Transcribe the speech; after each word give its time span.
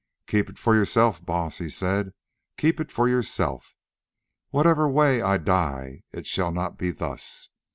"Keep 0.25 0.49
it 0.49 0.57
for 0.57 0.73
yourself, 0.73 1.23
Baas," 1.23 1.59
he 1.59 1.69
said, 1.69 2.13
"keep 2.57 2.79
it 2.79 2.91
for 2.91 3.07
yourself. 3.07 3.75
Whatever 4.49 4.89
way 4.89 5.21
I 5.21 5.37
die 5.37 6.01
it 6.11 6.25
shall 6.25 6.51
not 6.51 6.75
be 6.79 6.89
thus. 6.89 7.49